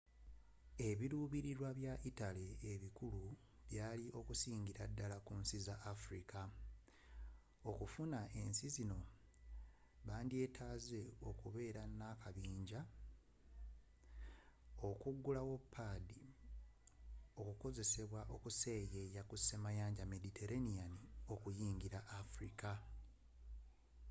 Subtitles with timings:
[0.89, 3.25] ebirubirirwa bya italy ebikulu
[3.69, 6.41] byali okusingira dddal ku nsi za afirika
[7.69, 8.99] okufuna ensi ezo
[10.07, 12.81] bandyetaaze okubeera n'akabinjja
[14.89, 16.21] okugulawo padi
[17.39, 20.93] okukasobozesa okuseyeeya ku semayanja mediterranean
[21.33, 22.69] okuyingira afirika